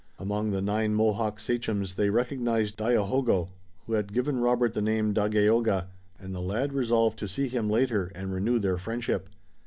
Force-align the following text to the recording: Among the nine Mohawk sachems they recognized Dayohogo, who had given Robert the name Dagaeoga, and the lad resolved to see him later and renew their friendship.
Among 0.17 0.49
the 0.49 0.63
nine 0.63 0.95
Mohawk 0.95 1.39
sachems 1.39 1.93
they 1.93 2.09
recognized 2.09 2.75
Dayohogo, 2.75 3.49
who 3.85 3.93
had 3.93 4.11
given 4.11 4.39
Robert 4.41 4.73
the 4.73 4.81
name 4.81 5.13
Dagaeoga, 5.13 5.89
and 6.17 6.33
the 6.33 6.41
lad 6.41 6.73
resolved 6.73 7.19
to 7.19 7.27
see 7.27 7.47
him 7.47 7.69
later 7.69 8.11
and 8.15 8.33
renew 8.33 8.57
their 8.57 8.79
friendship. 8.79 9.29